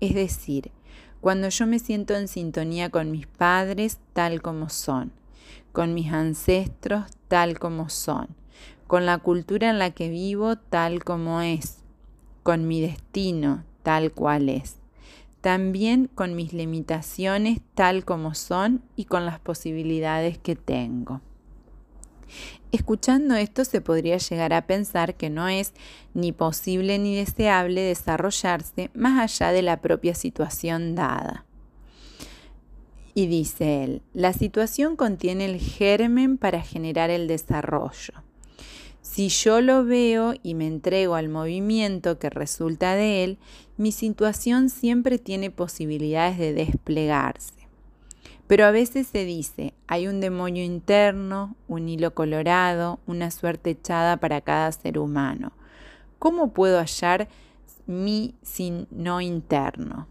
Es 0.00 0.12
decir, 0.14 0.70
cuando 1.22 1.48
yo 1.48 1.66
me 1.66 1.78
siento 1.78 2.14
en 2.14 2.28
sintonía 2.28 2.90
con 2.90 3.10
mis 3.10 3.26
padres 3.26 3.98
tal 4.12 4.42
como 4.42 4.68
son 4.68 5.12
con 5.72 5.94
mis 5.94 6.12
ancestros 6.12 7.06
tal 7.28 7.58
como 7.58 7.88
son, 7.88 8.28
con 8.86 9.06
la 9.06 9.16
cultura 9.16 9.70
en 9.70 9.78
la 9.78 9.92
que 9.92 10.10
vivo 10.10 10.56
tal 10.56 11.02
como 11.02 11.40
es, 11.40 11.78
con 12.42 12.68
mi 12.68 12.82
destino 12.82 13.64
tal 13.82 14.12
cual 14.12 14.50
es, 14.50 14.81
también 15.42 16.08
con 16.14 16.34
mis 16.34 16.54
limitaciones 16.54 17.60
tal 17.74 18.06
como 18.06 18.34
son 18.34 18.82
y 18.96 19.04
con 19.04 19.26
las 19.26 19.40
posibilidades 19.40 20.38
que 20.38 20.56
tengo. 20.56 21.20
Escuchando 22.70 23.34
esto 23.34 23.64
se 23.66 23.82
podría 23.82 24.16
llegar 24.16 24.54
a 24.54 24.66
pensar 24.66 25.16
que 25.16 25.28
no 25.28 25.48
es 25.48 25.74
ni 26.14 26.32
posible 26.32 26.98
ni 26.98 27.16
deseable 27.16 27.82
desarrollarse 27.82 28.90
más 28.94 29.20
allá 29.20 29.52
de 29.52 29.62
la 29.62 29.82
propia 29.82 30.14
situación 30.14 30.94
dada. 30.94 31.44
Y 33.12 33.26
dice 33.26 33.84
él, 33.84 34.02
la 34.14 34.32
situación 34.32 34.96
contiene 34.96 35.44
el 35.44 35.60
germen 35.60 36.38
para 36.38 36.62
generar 36.62 37.10
el 37.10 37.28
desarrollo. 37.28 38.14
Si 39.02 39.28
yo 39.28 39.60
lo 39.60 39.84
veo 39.84 40.34
y 40.44 40.54
me 40.54 40.68
entrego 40.68 41.16
al 41.16 41.28
movimiento 41.28 42.20
que 42.20 42.30
resulta 42.30 42.94
de 42.94 43.24
él, 43.24 43.38
mi 43.76 43.90
situación 43.90 44.70
siempre 44.70 45.18
tiene 45.18 45.50
posibilidades 45.50 46.38
de 46.38 46.54
desplegarse. 46.54 47.68
Pero 48.46 48.64
a 48.64 48.70
veces 48.70 49.08
se 49.08 49.24
dice, 49.24 49.74
hay 49.88 50.06
un 50.06 50.20
demonio 50.20 50.62
interno, 50.62 51.56
un 51.66 51.88
hilo 51.88 52.14
colorado, 52.14 53.00
una 53.06 53.30
suerte 53.30 53.70
echada 53.70 54.18
para 54.18 54.40
cada 54.40 54.70
ser 54.70 54.98
humano. 54.98 55.52
¿Cómo 56.18 56.52
puedo 56.52 56.78
hallar 56.78 57.28
mi 57.86 58.36
sin 58.42 58.86
no 58.90 59.20
interno? 59.20 60.06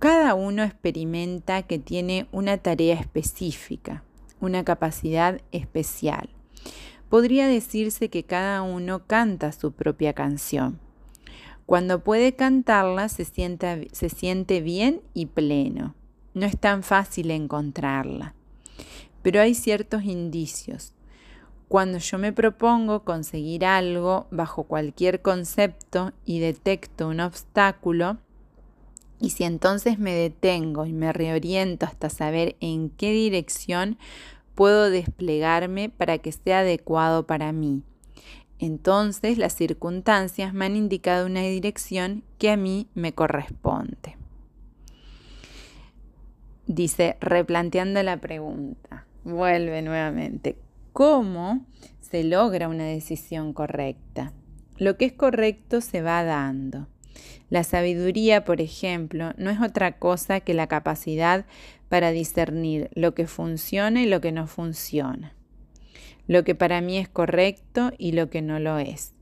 Cada 0.00 0.34
uno 0.34 0.64
experimenta 0.64 1.62
que 1.62 1.78
tiene 1.78 2.26
una 2.30 2.58
tarea 2.58 2.96
específica, 2.96 4.04
una 4.38 4.64
capacidad 4.64 5.40
especial. 5.50 6.33
Podría 7.14 7.46
decirse 7.46 8.10
que 8.10 8.24
cada 8.24 8.62
uno 8.62 9.06
canta 9.06 9.52
su 9.52 9.70
propia 9.70 10.14
canción. 10.14 10.80
Cuando 11.64 12.02
puede 12.02 12.34
cantarla 12.34 13.08
se, 13.08 13.24
se 13.24 14.08
siente 14.08 14.60
bien 14.60 15.00
y 15.14 15.26
pleno. 15.26 15.94
No 16.34 16.44
es 16.44 16.58
tan 16.58 16.82
fácil 16.82 17.30
encontrarla, 17.30 18.34
pero 19.22 19.40
hay 19.40 19.54
ciertos 19.54 20.02
indicios. 20.02 20.92
Cuando 21.68 21.98
yo 21.98 22.18
me 22.18 22.32
propongo 22.32 23.04
conseguir 23.04 23.64
algo 23.64 24.26
bajo 24.32 24.64
cualquier 24.64 25.22
concepto 25.22 26.10
y 26.24 26.40
detecto 26.40 27.06
un 27.06 27.20
obstáculo, 27.20 28.18
y 29.20 29.30
si 29.30 29.44
entonces 29.44 30.00
me 30.00 30.14
detengo 30.14 30.84
y 30.84 30.92
me 30.92 31.12
reoriento 31.12 31.86
hasta 31.86 32.10
saber 32.10 32.56
en 32.58 32.90
qué 32.90 33.12
dirección 33.12 33.98
puedo 34.54 34.90
desplegarme 34.90 35.88
para 35.88 36.18
que 36.18 36.32
sea 36.32 36.60
adecuado 36.60 37.26
para 37.26 37.52
mí, 37.52 37.82
entonces 38.58 39.36
las 39.36 39.54
circunstancias 39.54 40.54
me 40.54 40.64
han 40.66 40.76
indicado 40.76 41.26
una 41.26 41.42
dirección 41.42 42.22
que 42.38 42.50
a 42.50 42.56
mí 42.56 42.88
me 42.94 43.12
corresponde. 43.12 44.16
Dice, 46.66 47.16
replanteando 47.20 48.02
la 48.02 48.16
pregunta, 48.18 49.06
vuelve 49.24 49.82
nuevamente, 49.82 50.56
¿cómo 50.92 51.66
se 52.00 52.24
logra 52.24 52.68
una 52.68 52.84
decisión 52.84 53.52
correcta? 53.52 54.32
Lo 54.78 54.96
que 54.96 55.04
es 55.04 55.12
correcto 55.12 55.80
se 55.80 56.00
va 56.00 56.24
dando. 56.24 56.88
La 57.50 57.62
sabiduría, 57.62 58.44
por 58.44 58.60
ejemplo, 58.60 59.32
no 59.36 59.50
es 59.50 59.60
otra 59.60 59.98
cosa 59.98 60.40
que 60.40 60.54
la 60.54 60.66
capacidad 60.66 61.44
para 61.88 62.10
discernir 62.10 62.90
lo 62.94 63.14
que 63.14 63.26
funciona 63.26 64.02
y 64.02 64.06
lo 64.06 64.20
que 64.20 64.32
no 64.32 64.46
funciona, 64.46 65.34
lo 66.26 66.42
que 66.44 66.54
para 66.54 66.80
mí 66.80 66.98
es 66.98 67.08
correcto 67.08 67.92
y 67.98 68.12
lo 68.12 68.30
que 68.30 68.42
no 68.42 68.58
lo 68.58 68.78
es. 68.78 69.14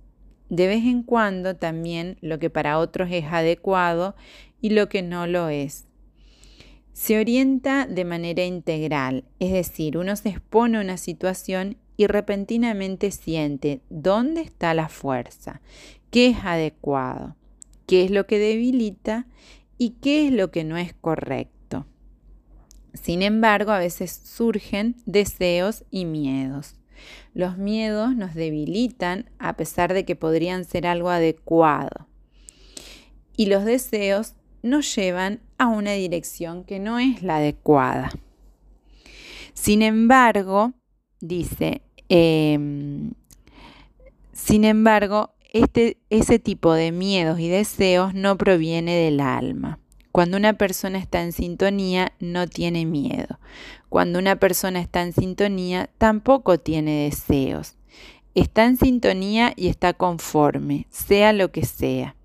De 0.49 0.67
vez 0.67 0.85
en 0.85 1.03
cuando 1.03 1.57
también 1.57 2.19
lo 2.21 2.39
que 2.39 2.51
para 2.51 2.79
otros 2.79 3.09
es 3.11 3.25
adecuado 3.25 4.15
y 4.61 4.71
lo 4.71 4.89
que 4.89 5.03
no 5.03 5.27
lo 5.27 5.49
es. 5.49 5.87
Se 6.93 7.19
orienta 7.19 7.87
de 7.87 8.05
manera 8.05 8.45
integral, 8.45 9.25
es 9.41 9.51
decir, 9.51 9.97
uno 9.97 10.15
se 10.15 10.29
expone 10.29 10.79
a 10.79 10.83
una 10.83 10.99
situación 10.99 11.79
y 11.97 12.07
repentinamente 12.07 13.11
siente 13.11 13.81
dónde 13.89 14.43
está 14.43 14.75
la 14.75 14.89
fuerza, 14.89 15.63
qué 16.11 16.29
es 16.29 16.39
adecuado 16.45 17.37
qué 17.93 18.05
es 18.05 18.11
lo 18.11 18.27
que 18.27 18.39
debilita 18.39 19.27
y 19.77 19.97
qué 20.01 20.27
es 20.27 20.33
lo 20.33 20.51
que 20.51 20.65
no 20.65 20.79
es 20.79 20.95
correcto. 20.95 21.85
Sin 22.95 23.21
embargo, 23.21 23.71
a 23.71 23.79
veces 23.79 24.19
surgen 24.25 24.97
deseos 25.05 25.85
y 25.91 26.07
miedos. 26.07 26.77
Los 27.35 27.59
miedos 27.59 28.17
nos 28.17 28.33
debilitan 28.33 29.29
a 29.39 29.59
pesar 29.59 29.93
de 29.93 30.07
que 30.07 30.17
podrían 30.17 30.65
ser 30.65 30.87
algo 30.87 31.11
adecuado. 31.11 32.09
Y 33.37 33.45
los 33.45 33.67
deseos 33.67 34.37
nos 34.63 34.97
llevan 34.97 35.41
a 35.59 35.67
una 35.67 35.93
dirección 35.93 36.65
que 36.65 36.79
no 36.79 36.99
es 36.99 37.23
la 37.23 37.37
adecuada. 37.37 38.11
Sin 39.53 39.83
embargo, 39.83 40.73
dice, 41.21 41.83
em, 42.09 43.13
sin 44.33 44.65
embargo, 44.65 45.35
este, 45.53 45.99
ese 46.11 46.39
tipo 46.39 46.73
de 46.73 46.93
miedos 46.93 47.39
y 47.39 47.49
deseos 47.49 48.15
no 48.15 48.37
proviene 48.39 48.97
del 48.97 49.21
alma. 49.21 49.79
Cuando 50.11 50.37
una 50.37 50.55
persona 50.55 50.99
está 50.99 51.23
en 51.23 51.33
sintonía, 51.33 52.13
no 52.21 52.47
tiene 52.47 52.85
miedo. 52.85 53.39
Cuando 53.89 54.19
una 54.19 54.37
persona 54.37 54.81
está 54.81 55.03
en 55.03 55.13
sintonía, 55.13 55.91
tampoco 55.99 56.59
tiene 56.59 57.05
deseos. 57.05 57.77
Está 58.35 58.65
en 58.65 58.79
sintonía 58.79 59.53
y 59.57 59.69
está 59.69 59.93
conforme, 59.93 60.87
sea 60.91 61.33
lo 61.33 61.53
que 61.53 61.65
sea. 61.67 62.17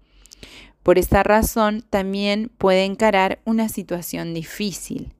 Por 0.83 0.97
esa 0.97 1.21
razón, 1.23 1.83
también 1.89 2.49
puede 2.57 2.85
encarar 2.85 3.39
una 3.43 3.67
situación 3.67 4.33
difícil. 4.33 5.13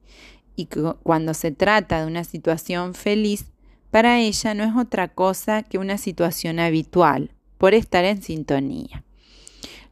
Y 0.56 0.66
cuando 1.02 1.34
se 1.34 1.52
trata 1.52 2.00
de 2.00 2.06
una 2.06 2.24
situación 2.24 2.94
feliz, 2.94 3.46
para 3.90 4.18
ella 4.18 4.54
no 4.54 4.64
es 4.64 4.74
otra 4.76 5.08
cosa 5.08 5.62
que 5.62 5.78
una 5.78 5.98
situación 5.98 6.58
habitual, 6.58 7.32
por 7.58 7.74
estar 7.74 8.04
en 8.04 8.22
sintonía. 8.22 9.04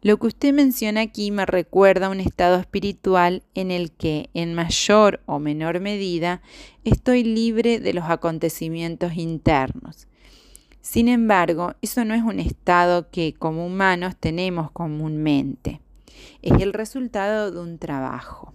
Lo 0.02 0.18
que 0.18 0.28
usted 0.28 0.54
menciona 0.54 1.00
aquí 1.00 1.30
me 1.30 1.46
recuerda 1.46 2.06
a 2.06 2.11
un 2.11 2.20
estado 2.20 2.61
espiritual 2.61 3.42
en 3.54 3.70
el 3.70 3.90
que, 3.90 4.30
en 4.35 4.54
mayor 4.54 5.20
o 5.26 5.38
menor 5.40 5.80
medida, 5.80 6.42
estoy 6.85 7.25
libre 7.25 7.80
de 7.80 7.92
los 7.92 8.04
acontecimientos 8.04 9.16
internos. 9.16 10.06
Sin 10.80 11.08
embargo, 11.08 11.75
eso 11.82 12.04
no 12.04 12.14
es 12.14 12.23
un 12.23 12.38
estado 12.38 13.11
que 13.11 13.35
como 13.35 13.66
humanos 13.66 14.14
tenemos 14.14 14.70
comúnmente. 14.70 15.80
Es 16.42 16.62
el 16.62 16.73
resultado 16.73 17.50
de 17.50 17.58
un 17.58 17.78
trabajo. 17.78 18.54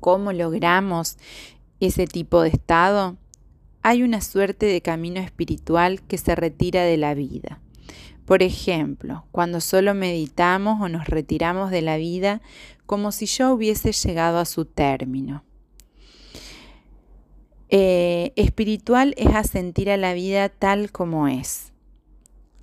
¿Cómo 0.00 0.34
logramos 0.34 1.16
ese 1.80 2.06
tipo 2.06 2.42
de 2.42 2.50
estado? 2.50 3.16
Hay 3.80 4.02
una 4.02 4.20
suerte 4.20 4.66
de 4.66 4.82
camino 4.82 5.20
espiritual 5.20 6.02
que 6.02 6.18
se 6.18 6.34
retira 6.34 6.82
de 6.82 6.98
la 6.98 7.14
vida. 7.14 7.62
Por 8.26 8.42
ejemplo, 8.42 9.24
cuando 9.30 9.60
solo 9.60 9.94
meditamos 9.94 10.80
o 10.80 10.88
nos 10.88 11.06
retiramos 11.06 11.70
de 11.70 11.80
la 11.80 11.96
vida 11.96 12.42
como 12.84 13.12
si 13.12 13.26
yo 13.26 13.52
hubiese 13.52 13.92
llegado 13.92 14.38
a 14.38 14.44
su 14.44 14.64
término. 14.64 15.44
Eh, 17.68 18.32
espiritual 18.34 19.14
es 19.16 19.34
asentir 19.34 19.90
a 19.90 19.96
la 19.96 20.12
vida 20.12 20.48
tal 20.48 20.90
como 20.90 21.28
es. 21.28 21.72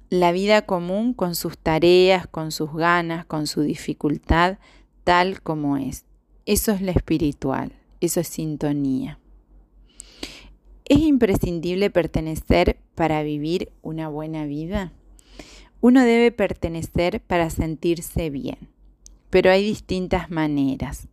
La 0.09 0.33
vida 0.33 0.63
común 0.63 1.13
con 1.13 1.33
sus 1.33 1.57
tareas, 1.57 2.27
con 2.27 2.51
sus 2.51 2.73
ganas, 2.73 3.25
con 3.25 3.47
su 3.47 3.61
dificultad, 3.61 4.57
tal 5.05 5.41
como 5.41 5.77
es. 5.77 6.03
Eso 6.45 6.73
es 6.73 6.81
lo 6.81 6.91
espiritual, 6.91 7.71
eso 8.01 8.19
es 8.19 8.27
sintonía. 8.27 9.17
¿Es 10.85 10.99
imprescindible 10.99 11.89
pertenecer 11.89 12.77
para 12.95 13.23
vivir 13.23 13.71
una 13.81 14.09
buena 14.09 14.45
vida? 14.45 14.91
Uno 15.83 16.05
debe 16.05 16.31
pertenecer 16.31 17.19
para 17.19 17.49
sentirse 17.49 18.29
bien, 18.29 18.69
pero 19.29 19.51
hay 19.51 19.65
distintas 19.65 20.31
maneras. 20.31 21.09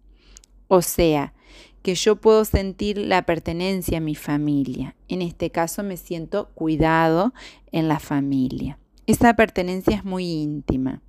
O 0.69 0.81
sea, 0.81 1.35
que 1.83 1.97
yo 1.97 2.15
puedo 2.15 2.45
sentir 2.45 2.97
la 2.97 3.27
pertenencia 3.27 3.99
a 3.99 4.01
mi 4.01 4.15
familia. 4.15 4.95
En 5.09 5.23
este 5.23 5.51
caso 5.51 5.83
me 5.83 5.97
siento 5.97 6.51
cuidado 6.55 7.35
en 7.73 7.89
la 7.89 7.99
familia. 7.99 8.79
Esa 9.09 9.35
pertenencia 9.35 9.97
es 9.97 10.05
muy 10.05 10.25
íntima. 10.25 11.03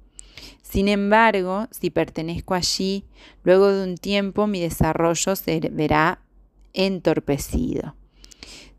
Sin 0.64 0.88
embargo, 0.88 1.68
si 1.70 1.92
pertenezco 1.92 2.56
allí, 2.56 3.06
luego 3.44 3.72
de 3.72 3.84
un 3.84 3.96
tiempo 3.96 4.48
mi 4.48 4.60
desarrollo 4.60 5.36
se 5.36 5.60
verá 5.72 6.24
entorpecido. 6.74 7.94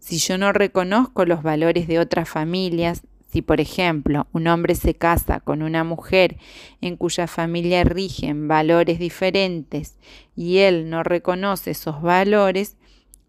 Si 0.01 0.18
yo 0.18 0.38
no 0.38 0.53
reconozco 0.53 1.25
los 1.25 1.45
valores 1.45 1.87
de 1.87 2.01
otras 2.01 2.29
familias, 2.29 3.03
si, 3.33 3.40
por 3.40 3.62
ejemplo, 3.62 4.27
un 4.33 4.47
hombre 4.47 4.75
se 4.75 4.92
casa 4.92 5.40
con 5.40 5.62
una 5.62 5.85
mujer 5.85 6.37
en 6.83 6.99
cuya 6.99 7.27
familia 7.27 7.83
rigen 7.83 8.47
valores 8.47 8.99
diferentes 8.99 9.97
y 10.37 10.59
él 10.59 10.90
no 10.90 11.03
reconoce 11.03 11.71
esos 11.71 12.03
valores, 12.03 12.77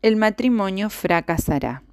el 0.02 0.18
matrimonio 0.18 0.90
fracasará. 0.90 1.84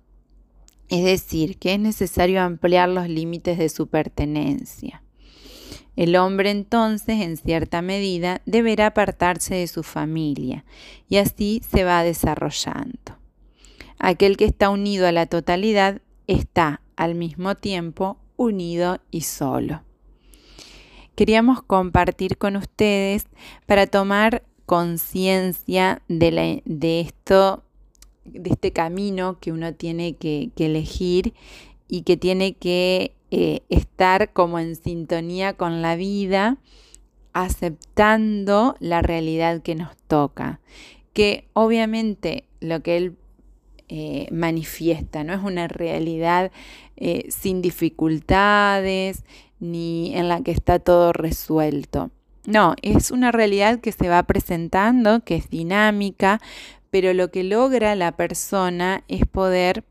Es 0.88 1.04
decir, 1.04 1.56
que 1.58 1.74
es 1.74 1.78
necesario 1.78 2.42
ampliar 2.42 2.88
los 2.88 3.08
límites 3.08 3.58
de 3.58 3.68
su 3.68 3.86
pertenencia. 3.86 5.04
El 5.94 6.16
hombre 6.16 6.50
entonces, 6.50 7.20
en 7.20 7.36
cierta 7.36 7.80
medida, 7.80 8.42
deberá 8.44 8.86
apartarse 8.86 9.54
de 9.54 9.68
su 9.68 9.84
familia 9.84 10.64
y 11.08 11.18
así 11.18 11.62
se 11.70 11.84
va 11.84 12.02
desarrollando. 12.02 13.18
Aquel 14.00 14.36
que 14.36 14.46
está 14.46 14.68
unido 14.68 15.06
a 15.06 15.12
la 15.12 15.26
totalidad 15.26 16.00
está 16.26 16.80
al 17.00 17.14
mismo 17.14 17.54
tiempo 17.54 18.18
unido 18.36 19.00
y 19.10 19.22
solo. 19.22 19.82
Queríamos 21.14 21.62
compartir 21.62 22.36
con 22.36 22.56
ustedes 22.56 23.24
para 23.64 23.86
tomar 23.86 24.42
conciencia 24.66 26.02
de, 26.08 26.62
esto, 27.00 27.64
de 28.26 28.50
este 28.50 28.72
camino 28.72 29.38
que 29.40 29.50
uno 29.50 29.72
tiene 29.72 30.16
que, 30.16 30.50
elegir 30.58 31.32
y 31.88 32.02
que 32.02 32.18
tiene 32.18 32.52
que 32.52 33.14
eh, 33.30 33.60
estar 33.70 34.34
como 34.34 34.58
en 34.58 34.76
sintonía 34.76 35.54
con 35.54 35.80
la 35.80 35.96
vida, 35.96 36.58
aceptando 37.32 38.76
la 38.78 39.00
realidad 39.00 39.62
que 39.62 39.74
nos 39.74 39.96
toca. 40.06 40.60
Que 41.14 41.48
obviamente 41.54 42.44
lo 42.60 42.82
que 42.82 42.98
él 42.98 43.16
eh, 43.92 44.28
manifiesta, 44.30 45.24
no 45.24 45.34
es 45.34 45.42
una 45.42 45.66
realidad 45.66 46.52
eh, 46.96 47.26
sin 47.28 47.60
dificultades 47.60 49.24
ni 49.58 50.14
en 50.14 50.28
la 50.28 50.42
que 50.42 50.52
está 50.52 50.78
todo 50.78 51.12
resuelto. 51.12 52.12
No, 52.46 52.76
es 52.82 53.10
una 53.10 53.32
realidad 53.32 53.80
que 53.80 53.90
se 53.90 54.08
va 54.08 54.22
presentando, 54.22 55.24
que 55.24 55.34
es 55.34 55.50
dinámica, 55.50 56.40
pero 56.90 57.12
lo 57.14 57.32
que 57.32 57.42
logra 57.42 57.96
la 57.96 58.12
persona 58.12 59.02
es 59.08 59.26
poder 59.26 59.82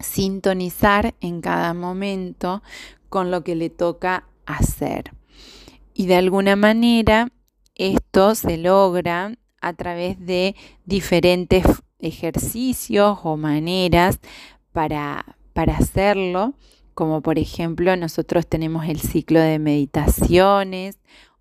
sintonizar 0.00 1.14
en 1.22 1.40
cada 1.40 1.72
momento 1.72 2.62
con 3.08 3.30
lo 3.30 3.42
que 3.42 3.54
le 3.54 3.70
toca 3.70 4.24
hacer. 4.44 5.12
Y 5.94 6.08
de 6.08 6.16
alguna 6.16 6.56
manera 6.56 7.32
esto 7.74 8.34
se 8.34 8.58
logra 8.58 9.32
a 9.62 9.72
través 9.72 10.24
de 10.26 10.54
diferentes 10.84 11.64
ejercicios 11.98 13.18
o 13.22 13.36
maneras 13.36 14.20
para, 14.72 15.36
para 15.52 15.76
hacerlo, 15.76 16.54
como 16.94 17.20
por 17.20 17.38
ejemplo 17.38 17.96
nosotros 17.96 18.46
tenemos 18.46 18.88
el 18.88 19.00
ciclo 19.00 19.40
de 19.40 19.58
meditaciones 19.58 20.98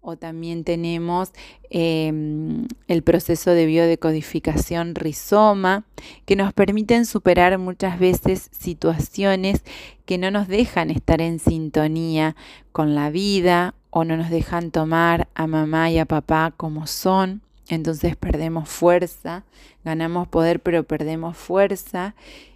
o 0.08 0.16
también 0.16 0.64
tenemos 0.64 1.34
em, 1.70 2.66
el 2.88 3.04
proceso 3.04 3.52
de 3.52 3.66
biodecodificación 3.66 4.96
rizoma, 4.96 5.84
que 6.26 6.38
nos 6.38 6.54
permiten 6.54 7.06
superar 7.06 7.58
muchas 7.58 8.00
veces 8.00 8.50
situaciones 8.52 9.64
que 10.06 10.18
no 10.18 10.32
nos 10.32 10.48
dejan 10.48 10.92
estar 10.92 11.20
en 11.22 11.40
sintonía 11.40 12.38
con 12.72 12.96
la 12.96 13.10
vida 13.10 13.76
o 13.90 14.06
no 14.06 14.16
nos 14.16 14.30
dejan 14.30 14.72
tomar 14.72 15.28
a 15.36 15.46
mamá 15.46 15.92
y 15.92 15.98
a 15.98 16.06
papá 16.06 16.54
como 16.56 16.88
son 16.88 17.42
entonces 17.70 18.16
perdemos 18.16 18.70
fuerza, 18.70 19.46
ganamos 19.84 20.28
poder 20.28 20.62
pero 20.62 20.84
perdemos 20.84 21.38
fuerza 21.38 22.16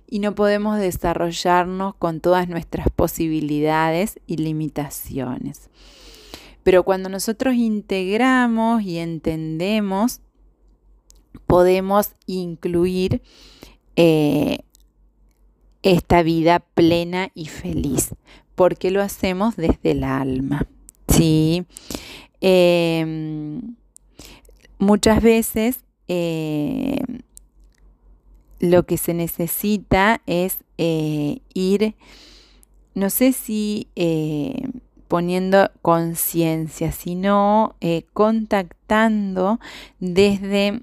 y 0.10 0.20
no 0.20 0.36
podemos 0.36 0.78
desarrollarnos 0.78 1.96
con 1.96 2.20
todas 2.20 2.48
nuestras 2.48 2.88
posibilidades 2.90 4.20
y 4.28 4.38
limitaciones. 4.38 5.70
Pero 6.64 6.84
cuando 6.84 7.10
nosotros 7.10 7.56
integramos 7.56 8.84
y 8.84 8.98
entendemos, 8.98 10.22
podemos 11.48 12.16
incluir 12.28 13.22
eh, 13.96 14.60
esta 15.82 16.24
vida 16.24 16.60
plena 16.60 17.32
y 17.34 17.48
feliz, 17.48 18.10
porque 18.56 18.92
lo 18.92 19.02
hacemos 19.02 19.56
desde 19.56 19.92
el 19.92 20.04
alma. 20.04 20.68
¿sí? 21.08 21.66
Em, 22.42 23.76
muchas 24.82 25.22
veces 25.22 25.80
eh, 26.08 27.00
lo 28.60 28.84
que 28.84 28.98
se 28.98 29.14
necesita 29.14 30.22
es 30.26 30.58
eh, 30.78 31.40
ir, 31.54 31.96
no 32.96 33.12
sé 33.12 33.32
si 33.32 33.88
eh, 33.96 34.68
poniendo 35.08 35.70
conciencia, 35.82 36.92
sino, 36.92 37.76
contactando 38.14 39.60
desde, 40.00 40.82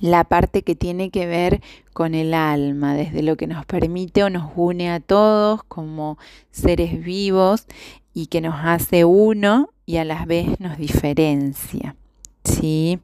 la 0.00 0.24
parte 0.24 0.62
que 0.62 0.76
tiene 0.76 1.10
que 1.10 1.26
ver 1.26 1.60
con 1.92 2.14
el 2.14 2.32
alma, 2.32 2.94
desde 2.94 3.22
lo 3.22 3.36
que 3.36 3.48
nos 3.48 3.66
permite 3.66 4.22
o 4.22 4.30
nos 4.30 4.52
une 4.54 4.90
a 4.90 5.00
todos 5.00 5.64
como 5.64 6.16
seres 6.52 7.02
vivos 7.02 7.66
y 8.14 8.26
que 8.26 8.40
nos 8.40 8.54
hace 8.62 9.04
uno 9.04 9.70
y 9.84 9.96
a 9.96 10.04
la 10.04 10.24
vez 10.26 10.60
nos 10.60 10.78
diferencia. 10.78 11.96
¿Sí? 12.44 12.98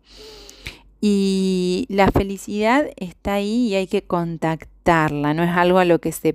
Y 1.01 1.87
la 1.89 2.11
felicidad 2.11 2.87
está 2.97 3.35
ahí 3.35 3.69
y 3.69 3.75
hay 3.75 3.87
que 3.87 4.03
contactarla, 4.03 5.35
no 5.35 5.43
es 5.43 5.51
algo 5.51 5.79
a 5.79 5.85
lo 5.85 6.01
que 6.01 6.13
se 6.13 6.35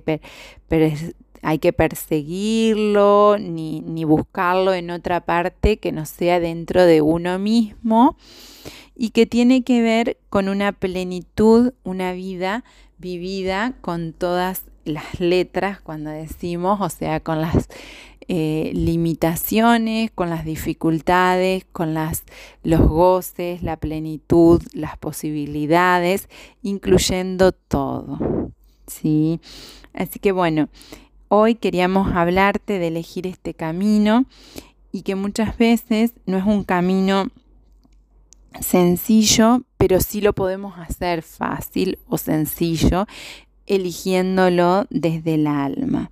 hay 1.42 1.58
que 1.58 1.72
perseguirlo 1.72 3.36
ni, 3.38 3.80
ni 3.80 4.04
buscarlo 4.04 4.72
en 4.72 4.90
otra 4.90 5.20
parte 5.20 5.78
que 5.78 5.90
no 5.90 6.06
sea 6.06 6.38
dentro 6.38 6.84
de 6.84 7.02
uno 7.02 7.38
mismo 7.40 8.16
y 8.94 9.10
que 9.10 9.26
tiene 9.26 9.64
que 9.64 9.82
ver 9.82 10.18
con 10.30 10.48
una 10.48 10.72
plenitud, 10.72 11.72
una 11.82 12.12
vida 12.12 12.64
vivida 12.98 13.74
con 13.80 14.12
todas 14.12 14.62
las 14.84 15.20
letras 15.20 15.80
cuando 15.80 16.10
decimos, 16.10 16.80
o 16.80 16.88
sea, 16.88 17.20
con 17.20 17.40
las 17.40 17.68
eh, 18.34 18.70
limitaciones, 18.72 20.10
con 20.10 20.30
las 20.30 20.46
dificultades, 20.46 21.66
con 21.70 21.92
las, 21.92 22.22
los 22.62 22.80
goces, 22.80 23.62
la 23.62 23.76
plenitud, 23.76 24.62
las 24.72 24.96
posibilidades, 24.96 26.30
incluyendo 26.62 27.52
todo. 27.52 28.50
¿sí? 28.86 29.38
Así 29.92 30.18
que 30.18 30.32
bueno, 30.32 30.70
hoy 31.28 31.56
queríamos 31.56 32.14
hablarte 32.14 32.78
de 32.78 32.86
elegir 32.88 33.26
este 33.26 33.52
camino 33.52 34.24
y 34.92 35.02
que 35.02 35.14
muchas 35.14 35.58
veces 35.58 36.14
no 36.24 36.38
es 36.38 36.46
un 36.46 36.64
camino 36.64 37.28
sencillo, 38.62 39.60
pero 39.76 40.00
sí 40.00 40.22
lo 40.22 40.32
podemos 40.32 40.78
hacer 40.78 41.20
fácil 41.20 41.98
o 42.08 42.16
sencillo, 42.16 43.06
eligiéndolo 43.66 44.86
desde 44.88 45.34
el 45.34 45.46
alma. 45.48 46.10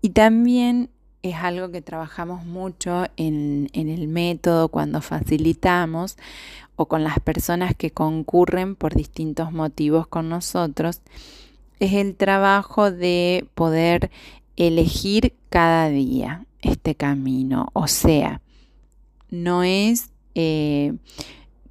Y 0.00 0.10
también 0.10 0.90
es 1.30 1.36
algo 1.36 1.70
que 1.70 1.82
trabajamos 1.82 2.44
mucho 2.44 3.06
en, 3.16 3.68
en, 3.72 3.88
el 3.88 4.08
método 4.08 4.68
cuando 4.68 5.00
facilitamos 5.00 6.16
o 6.76 6.86
con 6.86 7.04
las 7.04 7.18
personas 7.20 7.74
que 7.74 7.90
concurren 7.90 8.76
por 8.76 8.94
distintos 8.94 9.52
motivos 9.52 10.06
con 10.06 10.28
nosotros, 10.28 11.00
es 11.80 11.92
el 11.92 12.14
trabajo 12.14 12.90
de 12.90 13.46
poder 13.54 14.10
elegir 14.56 15.34
cada 15.50 15.88
día 15.88 16.46
este 16.62 16.94
camino. 16.94 17.68
O 17.72 17.86
sea, 17.88 18.40
no 19.30 19.62
es 19.62 20.10
eh, 20.34 20.94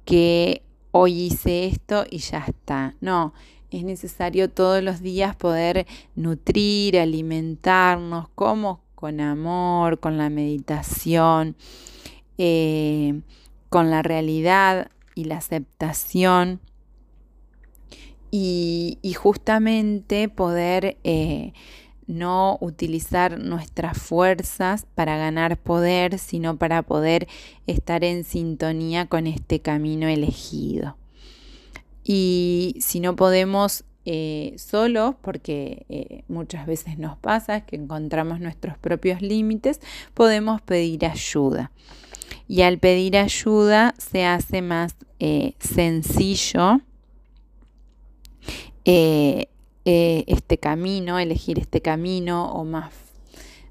que 0.04 0.62
hoy 0.90 1.24
hice 1.24 1.66
esto 1.66 2.04
y 2.10 2.18
ya 2.18 2.44
está. 2.46 2.94
No, 3.00 3.32
es 3.70 3.84
necesario 3.84 4.50
todos 4.50 4.82
los 4.82 5.00
días 5.00 5.36
poder 5.36 5.86
nutrir, 6.14 6.98
alimentarnos, 6.98 8.28
como 8.34 8.80
con 8.98 9.20
amor, 9.20 10.00
con 10.00 10.18
la 10.18 10.28
meditación, 10.28 11.54
eh, 12.36 13.20
con 13.68 13.92
la 13.92 14.02
realidad 14.02 14.90
y 15.14 15.26
la 15.26 15.36
aceptación. 15.36 16.58
Y, 18.32 18.98
justamente 19.16 20.28
poder 20.28 20.96
eh, 21.04 21.52
no 22.08 22.58
utilizar 22.60 23.38
nuestras 23.38 23.96
fuerzas 23.98 24.84
para 24.96 25.16
ganar 25.16 25.58
poder, 25.58 26.18
sino 26.18 26.56
para 26.56 26.82
poder 26.82 27.28
estar 27.68 28.02
en 28.02 28.24
sintonía 28.24 29.06
con 29.06 29.28
este 29.28 29.60
camino 29.60 30.08
elegido. 30.08 30.96
Y 32.02 32.74
si 32.80 32.98
no 32.98 33.14
podemos 33.14 33.84
eh, 34.04 34.54
solos, 34.56 35.14
porque 35.20 35.84
eh, 35.88 36.24
muchas 36.28 36.66
veces 36.66 36.98
nos 36.98 37.18
pasa 37.18 37.62
que 37.62 37.76
encontramos 37.76 38.40
nuestros 38.40 38.78
propios 38.78 39.20
límites, 39.20 39.80
podemos 40.14 40.62
pedir 40.62 41.04
ayuda. 41.06 41.70
Y 42.46 42.62
al 42.62 42.78
pedir 42.78 43.16
ayuda 43.16 43.94
se 43.98 44.24
hace 44.24 44.62
más 44.62 44.96
eh, 45.18 45.54
sencillo 45.58 46.80
eh, 48.84 49.48
este 50.26 50.58
camino, 50.58 51.18
elegir 51.18 51.58
este 51.58 51.80
camino 51.80 52.50
o 52.52 52.64
más, 52.64 52.92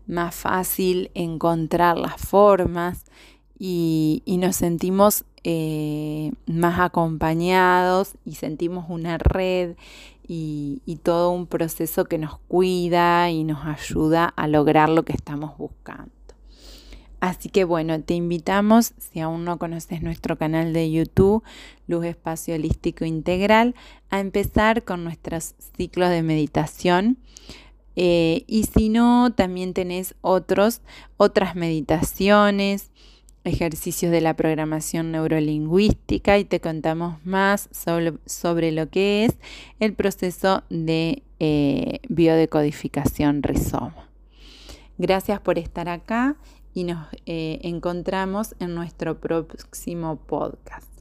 más 0.07 0.33
fácil 0.33 1.11
encontrar 1.13 1.97
las 1.97 2.15
formas 2.19 3.05
y, 3.59 4.23
nos 4.39 4.55
sentimos 4.55 5.25
eh, 5.43 6.31
más 6.45 6.79
acompañados 6.79 8.13
y 8.25 8.35
sentimos 8.35 8.85
una 8.89 9.17
red 9.17 9.75
y, 10.27 10.81
y, 10.85 10.97
todo 10.97 11.31
un 11.31 11.47
proceso 11.47 12.05
que 12.05 12.17
nos 12.17 12.37
cuida 12.47 13.31
y 13.31 13.43
nos 13.43 13.65
ayuda 13.65 14.25
a 14.25 14.47
lograr 14.47 14.89
lo 14.89 15.03
que 15.03 15.13
estamos 15.13 15.57
buscando. 15.57 16.11
Así 17.19 17.49
que 17.49 17.63
bueno, 17.63 17.99
te 18.01 18.13
invitamos, 18.13 18.93
si 18.99 19.19
aún 19.21 19.43
no 19.43 19.57
conoces 19.57 20.03
nuestro 20.03 20.37
canal 20.37 20.71
de 20.71 20.91
YouTube, 20.91 21.43
Luz 21.87 22.05
Espacio 22.05 22.53
Holístico 22.53 23.05
Integral, 23.05 23.73
a 24.09 24.19
empezar 24.19 24.83
con 24.83 25.03
nuestros 25.03 25.55
ciclos 25.75 26.09
de 26.11 26.21
meditación. 26.21 27.17
Eh, 27.95 28.43
y 28.45 28.65
si 28.65 28.89
no, 28.89 29.33
también 29.33 29.73
tenés 29.73 30.13
otros, 30.21 30.81
otras 31.17 31.55
meditaciones, 31.55 32.91
ejercicios 33.47 34.11
de 34.11 34.21
la 34.21 34.35
programación 34.35 35.11
neurolingüística 35.11 36.37
y 36.37 36.45
te 36.45 36.59
contamos 36.59 37.17
más 37.25 37.69
sobre, 37.71 38.71
lo 38.71 38.89
que 38.89 39.25
es 39.25 39.37
el 39.79 39.93
proceso 39.93 40.63
de 40.69 41.23
eh, 41.39 41.99
biodecodificación 42.09 43.43
rizoma. 43.43 44.09
Gracias 44.97 45.39
por 45.39 45.59
estar 45.59 45.89
acá 45.89 46.35
y 46.73 46.83
nos 46.83 47.07
eh, 47.25 47.59
encontramos 47.63 48.55
en 48.59 48.75
nuestro 48.75 49.19
próximo 49.19 50.17
podcast. 50.17 50.96